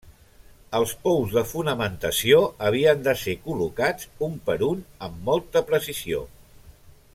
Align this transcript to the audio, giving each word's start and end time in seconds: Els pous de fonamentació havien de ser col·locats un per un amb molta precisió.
Els 0.77 0.93
pous 1.03 1.35
de 1.37 1.43
fonamentació 1.49 2.39
havien 2.69 3.05
de 3.09 3.15
ser 3.25 3.37
col·locats 3.45 4.09
un 4.29 4.35
per 4.49 4.57
un 4.71 4.83
amb 5.11 5.21
molta 5.31 5.65
precisió. 5.71 6.27